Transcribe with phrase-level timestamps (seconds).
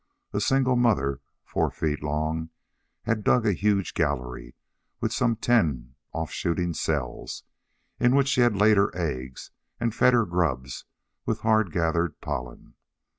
[0.33, 2.49] A single mother, four feet long,
[3.03, 4.55] had dug a huge gallery
[4.99, 7.43] with some ten offshooting cells,
[7.99, 10.85] in which she had laid her eggs and fed her grubs
[11.27, 12.73] with hard gathered pollen.